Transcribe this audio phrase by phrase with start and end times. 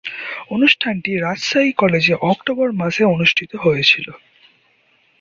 [0.49, 4.13] অনুষ্ঠানটি রাজশাহী কলেজে অক্টোবর মাসে অনুষ্ঠিত হয়েছিলো।